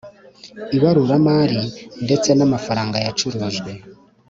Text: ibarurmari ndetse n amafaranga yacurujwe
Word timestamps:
ibarurmari 0.77 1.61
ndetse 2.05 2.29
n 2.37 2.41
amafaranga 2.47 2.97
yacurujwe 3.05 3.71